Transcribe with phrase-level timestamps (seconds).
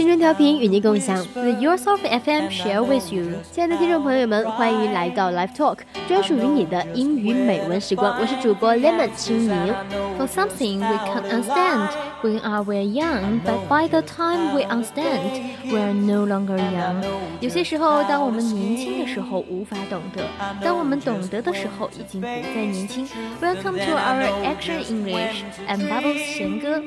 [0.00, 3.26] 青春调频与您共享，The Yourself FM share with you。
[3.52, 8.18] 亲爱的听众朋友们，欢迎来到 Live Talk，专属于你的英语美文时光。
[8.18, 9.74] 我是主播 Lemon 青柠。
[10.16, 11.90] For something we can't understand
[12.22, 17.02] when are we young, but by the time we understand, we are no longer young。
[17.40, 20.22] 有些时候，当我们年轻的时候无法懂得，
[20.62, 23.08] 当我们懂得的时候，已经不再年轻。
[23.40, 26.82] Welcome to our Action English and Bubbles 贤哥。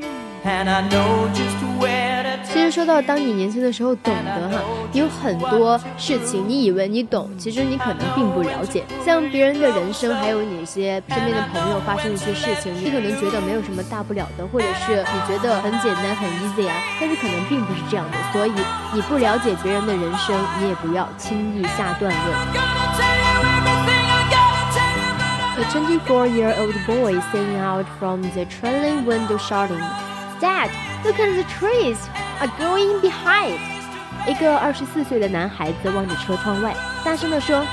[2.44, 8.84] 其实说到当你年轻的时候懂得哈，有很多事情你以为你懂，其实你可能并不了解。
[9.06, 18.18] 像别人的人生，还有你一些身边的朋友发生一些事情，你可能觉得没有什么大不了的，或者是你觉得很简单很 easy 啊，但是可能并不是这样的。
[18.32, 18.54] 所以
[18.94, 22.38] 你不了解别人的人生，你也不要轻易下断论。
[25.56, 29.82] A 24-year-old boy sitting out from the trailing window shouting.
[30.42, 30.70] Dad,
[31.06, 31.98] look at the trees
[32.40, 33.60] are going behind.
[34.28, 37.64] 一个二十四岁的男孩子望着车窗外，大声地说：“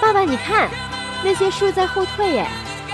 [0.00, 0.68] 爸爸，你看，
[1.24, 2.46] 那些树在后退耶。”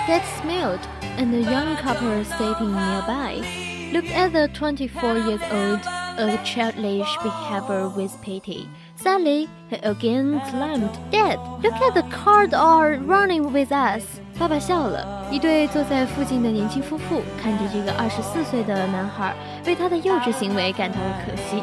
[0.06, 0.78] Dad smiled,
[1.18, 3.42] and the young couple sitting nearby
[3.91, 5.79] looked at the 24 years old
[6.17, 8.67] of childish behavior with pity.
[8.95, 14.03] Suddenly, he again exclaimed, Dad, look at the cars are running with us.
[14.39, 15.27] 爸爸笑了。
[15.31, 19.33] 一对坐在附近的年轻夫妇看着这个二十四岁的男孩，
[19.65, 21.61] 为他的幼稚行为感到了可惜。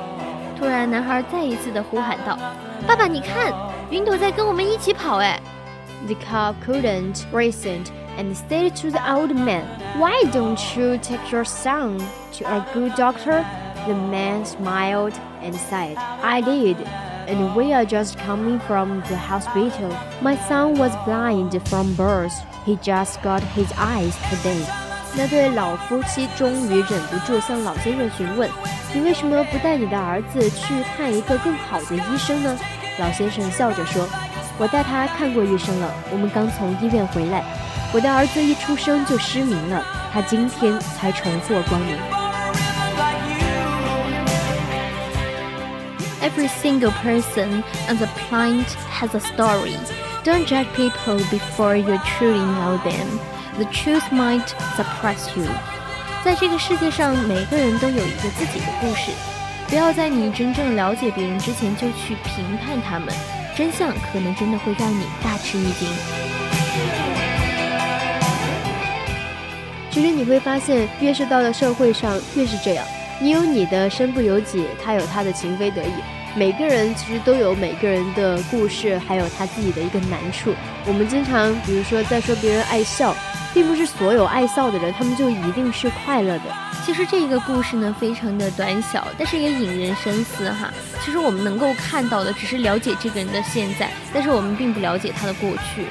[0.59, 3.53] 突然，男孩再一次的呼喊道：“爸爸，你看，
[3.91, 5.41] 云朵在跟我们一起跑！”哎，
[6.07, 7.87] The car couldn't resist
[8.19, 9.65] and said to the old man,
[9.99, 11.99] "Why don't you take your son
[12.39, 13.45] to a good doctor?"
[13.87, 16.77] The man smiled and said, "I did."
[17.31, 19.95] and we are just coming from the hospital.
[20.21, 22.35] My son was blind from birth.
[22.67, 24.65] He just got his eyes today.
[25.17, 28.49] 那对老夫妻终于忍不住向老先生询问：“
[28.95, 32.57] 你为什么不带你的儿子去看一个更好的医生呢？”
[32.99, 37.45] 老先生笑着说：“我带他看过医生了，我们刚从医院回来。
[37.96, 41.96] 我的儿子一出生就失明了，他今天才重获光明。”
[46.20, 49.78] Every single person and the plant has a story.
[50.26, 53.08] Don't judge people before you truly know them.
[53.56, 55.48] The truth might surprise you.
[56.26, 59.12] 在这个世界上，每个人都有一个自己的故事。
[59.70, 63.08] 不要在你真正了解别人之前就去评判他们，
[63.56, 65.88] 真相可能真的会让你大吃一惊。
[69.96, 72.86] 其实你会发现，越是到了社会上，越是这样。
[73.18, 75.94] 你有你的身不由己，他有他的情非得已。
[76.36, 80.54] 每个人其实都有每个人的故事，还有他自己的一个难处。
[80.86, 83.16] 我们经常，比如说在说别人爱笑，
[83.54, 86.44] 并不是所有爱笑的人，他们就一定是快乐的。
[86.86, 90.74] 其实这个故事呢，非常的短小，但是也引人深思哈。
[91.06, 95.86] 其实我们能够看到的，只是了解这个人的现在，但是我们并不了解他的过去。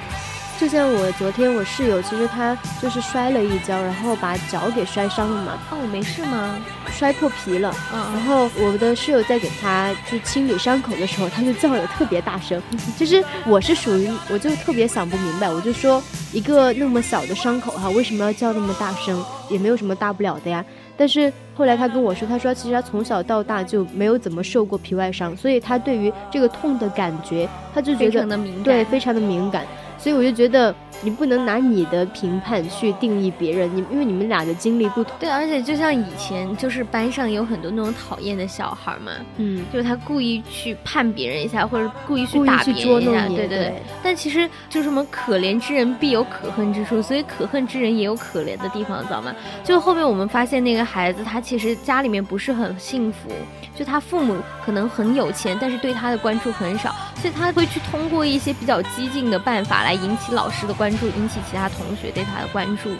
[0.59, 5.59] 就像我昨天我室友，其实他就是摔了一跤，然后把脚给摔伤了嘛。
[5.71, 6.59] 哦，没事吗？
[6.91, 7.75] 摔破皮了。
[7.93, 8.01] 嗯。
[8.15, 12.63] 然后我的室友在给他就清理伤口的时候，他就叫的特别大声。
[12.97, 19.23] 其实我是属于，我就特别想不明白，我就说一个那么小的伤口哈，为什么要叫那么大声？
[19.51, 20.65] 也没有什么大不了的呀。
[20.97, 29.67] 但是后来他跟我说，他说其实他从小到大就没有怎么受过皮外伤，所以他对于这个痛的感觉，他就觉得对非常的敏感。
[29.99, 35.15] 所以我就觉得你不能拿你的评判去定义别人，你因为你们俩的经历不同。
[35.19, 43.75] 对，而且就像以前，就是班上有很多那种讨厌的小孩嘛，嗯，就是他故意去判别人一下，或者故意去打别人一下，对对对。
[44.03, 49.35] 但其实就什么可怜之人必有可恨之处，所以可恨之人也有可怜的地方，知道吗？
[49.63, 53.31] 就后面我们发现那个孩子，他其实家里面不是很幸福，
[53.77, 59.95] 就他父母可能很有钱，但是对他的关注很少，所以他会去通过一些比较激进的办法来。
[59.95, 62.91] 引起老师的关注，引起其他同学对他的关注。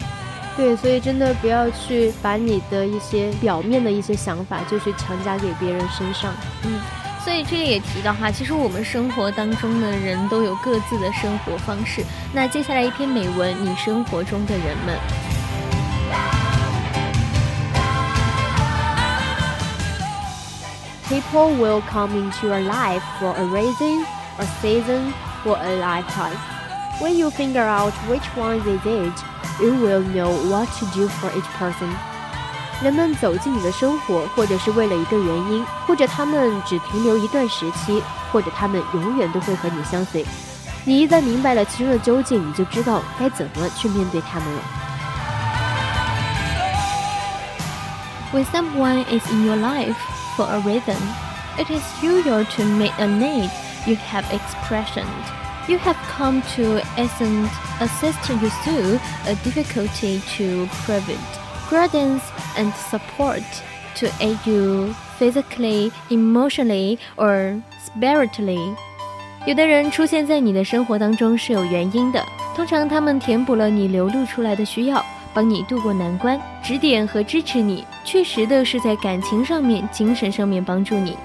[0.55, 6.33] 对，所以真的不要去把你的一些表面的一些想法，就去强加给别人身上。
[6.63, 6.79] 嗯，
[7.21, 12.01] 所以这个也提到哈，其实我们生活当中的人都有各自的生活方式。
[12.33, 14.97] 那接下来一篇美文，你生活中的人们。
[21.09, 24.05] People will come into your life for a reason,
[24.39, 25.13] a season,
[25.45, 26.54] or a lifetime.
[27.00, 29.12] When you figure out which one this is,
[29.60, 31.88] you will know what to do for each person.
[32.82, 40.24] 人们走进你的生活，或者是为了一个原因，或者他们只停留一段时期，或者他们永远都会和你相随。
[40.84, 44.62] 你一旦明白了其中的究竟，你就知道该怎么去面对他们了。
[48.32, 49.96] When someone is in your life
[50.36, 50.96] for a reason,
[51.58, 53.50] it is usual to meet a need
[53.86, 55.04] you have expression.
[55.68, 57.50] You have come to assist,
[57.80, 61.18] assist you through a difficulty to prevent
[61.70, 62.22] guidance
[62.56, 63.42] and support
[63.96, 68.74] to aid you physically, emotionally, or spiritually.
[69.46, 72.24] 有的人出现在你的生活当中是有原因的，
[72.56, 81.16] 通常他们填补了你流露出来的需要，帮你渡过难关，指点和支持你，确实的是在感情上面、精神上面帮助你。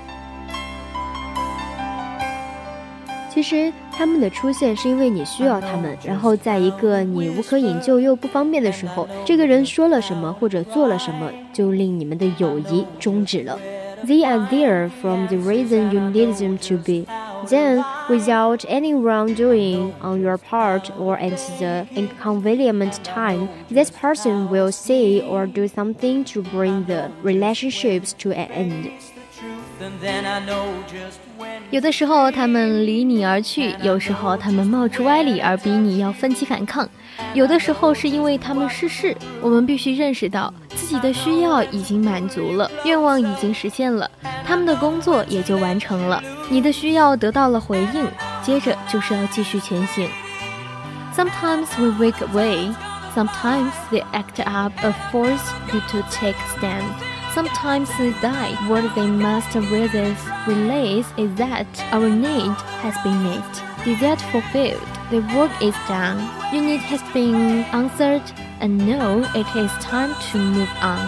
[3.39, 13.59] 其实他们的出现是因为你需要他们，然后在一个你无可引咎又不方便的时候，这个人说了什么或者做了什么，就令你们的友谊终止了。
[14.05, 17.05] They are there from the reason you need them to be.
[17.47, 24.71] Then, without any wrongdoing on your part or at the inconvenient time, this person will
[24.71, 28.91] say or do something to bring the relationships to an end.
[31.70, 36.88] 有的时候他们离你而去，有时候他们冒出歪理而逼你要奋起反抗，
[37.34, 39.16] 有的时候是因为他们逝世。
[39.40, 44.10] 我们必须认识到自己的需要已经满足了，愿望已经实现了，
[44.44, 48.04] 他们的工作也就完成了，你的需要得到了回应，
[48.42, 50.08] 接着就是要继续前行。
[51.14, 52.74] Sometimes we wake away,
[53.14, 57.09] sometimes they act up a force you to take stand.
[57.34, 58.54] Sometimes they die.
[58.68, 63.62] What they must realize is that our need has been met.
[63.84, 64.88] Desire fulfilled.
[65.10, 66.18] The work is done.
[66.52, 68.22] Your need has been answered,
[68.58, 71.06] and now it is time to move on.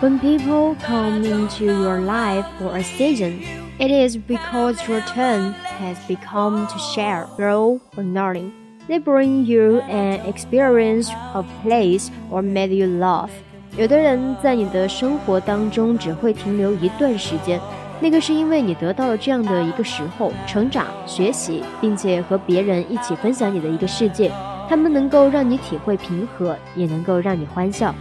[0.00, 3.42] When people come into your life for a season,
[3.80, 8.67] it is because your turn has become to share, grow, or learning.
[8.88, 13.28] They bring you an experience, of place, or made you laugh.
[13.76, 17.60] 有的人在你的生活当中只会停留一段时间，
[18.00, 24.32] 那个是因为你得到了这样的一个时候，成长、学习，并且和别人一起分享你的一个世界。
[24.70, 27.94] 他们能够让你体会平和，也能够让你欢笑。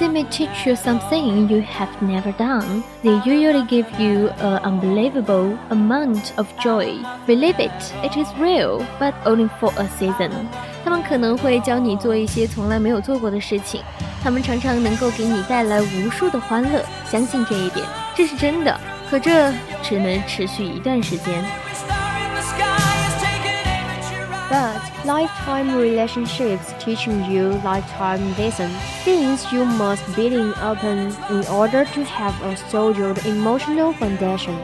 [0.00, 2.82] They may teach you something you have never done.
[3.04, 6.96] They usually give you an unbelievable amount of joy.
[7.26, 7.70] Believe it,
[8.02, 10.30] it is real, but only for a season.
[10.82, 13.82] 他们可能会教你做一些从来没有做过的事情，
[14.24, 16.82] 他们常常能够给你带来无数的欢乐。
[17.04, 17.84] 相信这一点，
[18.16, 18.74] 这是真的。
[19.10, 19.52] 可这
[19.82, 21.44] 只能持续一段时间。
[24.50, 32.04] But lifetime relationships teaching you lifetime lessons, things you must be in open in order to
[32.04, 34.56] have a solid emotional foundation.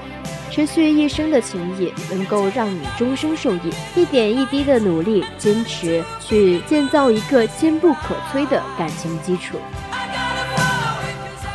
[0.50, 9.57] 持续一生的情谊能够让你终生受益，一点一滴的努力、坚持，去建造一个坚不可摧的感情基础。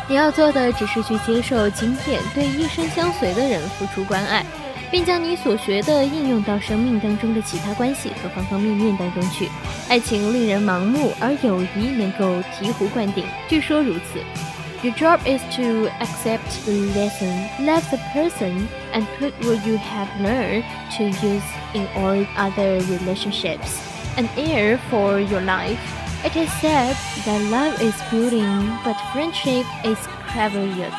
[0.07, 4.45] 你要做的只是去接受经验，对一生相随的人付出关爱。
[4.90, 9.48] 并将你所学的应用到生命当中的其他关系和方方面面当中去。
[9.88, 12.24] 爱情令人盲目，而友谊能够
[12.58, 13.24] 醍醐灌顶。
[13.48, 14.20] 据说如此。
[14.82, 20.64] Your job is to accept the lesson, love the person, and put what you have learned
[20.98, 23.80] to use in all other relationships.
[24.16, 25.78] An heir for your life.
[26.24, 26.94] It is said
[27.24, 29.98] that love is building, but friendship is
[30.28, 30.92] caveat.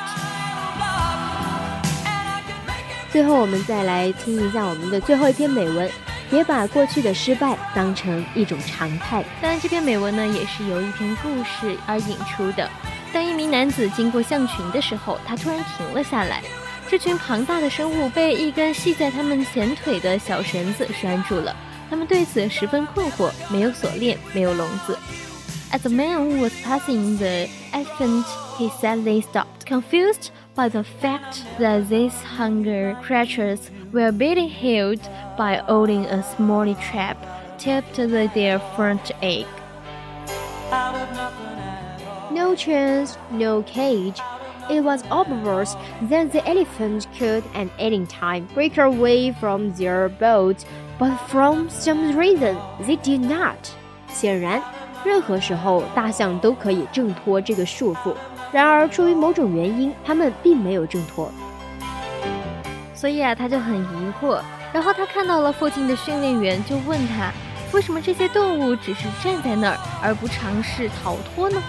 [3.13, 5.91] 最后，我们再来听一下我们的最后一篇美文。
[6.31, 9.23] 别把过去的失败当成一种常态。
[9.43, 12.67] 当然，这篇美文呢，也是由一篇故事而引出的。
[13.13, 16.43] 当一名男子经过象群的时候，他突然停了下来。
[16.89, 21.55] 这群庞大的生物被一根系在他们前腿的小绳子拴住了。
[21.91, 24.99] 他们对此十分困惑，没有锁链，没有笼子。
[25.71, 28.25] As the man was passing the elephant,
[28.57, 30.29] he suddenly stopped, confused.
[30.55, 35.01] By the fact that these hunger creatures were being held
[35.37, 37.17] by only a small trap
[37.59, 39.47] tipped their front egg.
[42.31, 44.21] No chance, no cage.
[44.71, 50.65] It was obvious that the elephant could at any time break away from their boat,
[50.99, 52.57] but from some reason
[52.87, 53.71] they did not.
[54.13, 54.63] 显然，
[55.04, 58.14] 任何时候大象都可以挣脱这个束缚。
[58.52, 61.32] 然而，出于某种原因，他们并没有挣脱。
[62.94, 64.40] 所以啊，他就很疑惑。
[64.74, 67.32] 然后他看到了附近的训练员，就问他，
[67.74, 71.62] 为什么这些动物只是站在那儿，而不尝试逃脱呢？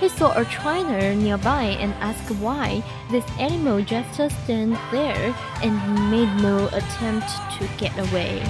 [0.00, 5.78] He saw a trainer nearby and asked why this animal just stood there and
[6.10, 7.28] made no attempt
[7.58, 8.40] to get away.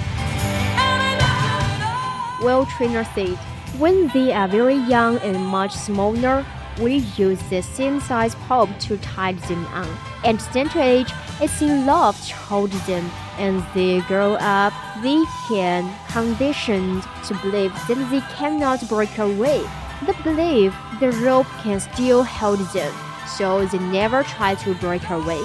[2.41, 3.37] Well, trainer said,
[3.77, 6.45] when they are very young and much smaller,
[6.79, 9.87] we use the same size pulp to tie them on.
[10.23, 13.09] At center age, it's enough to hold them.
[13.37, 19.63] As they grow up, they can conditioned to believe that they cannot break away.
[20.05, 22.93] They believe the rope can still hold them,
[23.27, 25.41] so they never try to break away.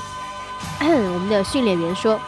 [0.81, 2.21] 我们的训练员说，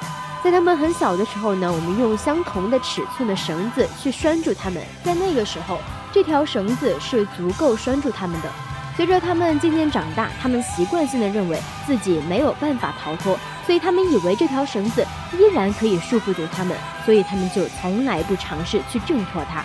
[0.44, 4.84] 在他们很小的时候呢，我们用相同的尺寸的绳子去拴住它们。
[5.02, 5.80] 在那个时候，
[6.12, 8.50] 这条绳子是足够拴住它们的。
[8.98, 11.58] 随着他们渐渐长大，他们习惯性的认为
[11.88, 19.64] 自己没有办法逃脱，所以他们以为这条绳子依然可以束缚住他们，所以他们就从来不尝试去挣脱它。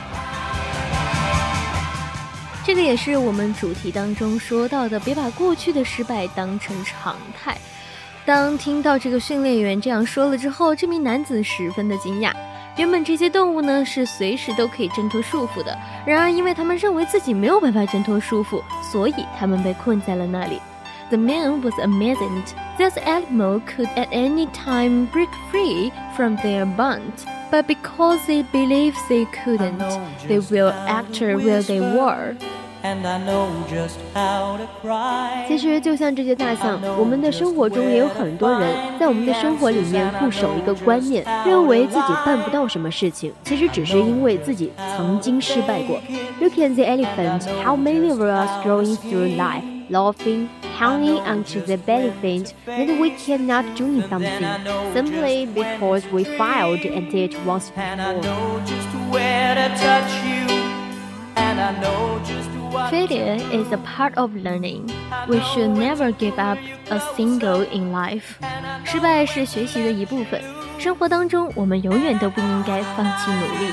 [2.65, 7.59] 这个也是我们主题当中说到的，别把过去的失败当成常态。
[8.29, 12.31] 当听到这个训练员这样说了之后，这名男子十分的惊讶。
[12.77, 20.61] 原本这些动物呢是随时都可以挣脱束缚的，然而因为他们认为自己没有办法挣脱束缚，所以他们被困在了那里。
[21.09, 22.53] The man was amazed.
[22.77, 28.93] This animal could at any time break free from their bonds, but because they believe
[29.09, 29.79] they couldn't,
[30.29, 32.37] they will act where they were.
[35.48, 45.98] 其实就像这些大象，我们的生活中也有很多人在我们的生活里面固守一个观念，认为自己办不到什么事情，其实只是因为自己曾经失败过。
[46.42, 52.52] Look at the elephant, how many of us going through life, laughing, hanging onto the elephant
[52.66, 54.46] that we cannot do something
[54.94, 58.44] simply because we failed at it once before.
[62.69, 64.91] Failure is a part of learning.
[65.27, 66.59] We should never give up
[66.91, 68.37] a single in life.
[68.85, 70.41] 失败是学习的一部分。
[70.79, 73.73] 生活当中，我们永远都不应该放弃努力。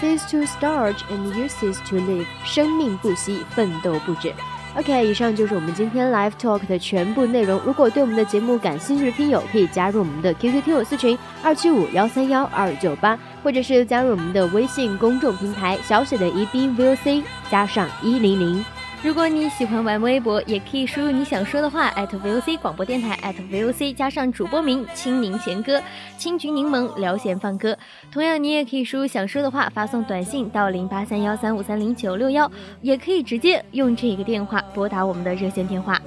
[0.00, 2.26] Cease to start and you cease to live.
[2.44, 4.32] 生命不息，奋斗不止。
[4.76, 7.60] OK，以上就是我们今天 Live Talk 的全部内容。
[7.64, 13.18] 如果对我们的节目感兴趣的听友，可以加入我们的 QQ 听友私群二七五幺三幺二九八，
[13.48, 18.62] 或者是加入我们的微信公众平台小写的 E B V O C” 加上一零零。
[19.02, 25.80] 如果你喜欢玩微博，也可以输入你想说的话艾特，@VOC 广播电台艾特 @VOC 加上主播名青柠贤歌，
[26.18, 27.74] 青桔柠檬聊闲放歌。
[28.12, 32.52] 同样，你也可以输入想说的话，发送短信到零八三幺三五三零九六幺，
[32.82, 35.98] 也可以直接用这个电话拨打我们的热线电话。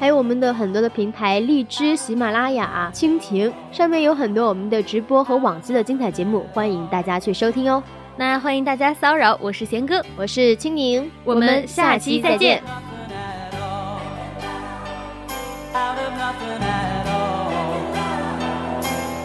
[0.00, 7.82] 还有我们的很多的平台，荔枝、喜马拉雅、蜻蜓，上面有很多我们的直播和往期的精彩节目，欢迎大家去收听哦。
[8.16, 12.62] 那欢迎大家骚扰，我是贤哥，我是青柠，我们下期再见。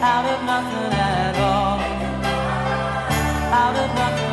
[0.06, 1.78] Out of nothing at all.
[3.52, 4.23] Out of nothing.